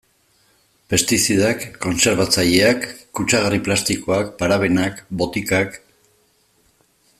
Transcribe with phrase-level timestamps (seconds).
[0.93, 2.87] Pestizidak, kontserbatzaileak,
[3.19, 5.81] kutsagarri plastikoak, parabenak, botikak...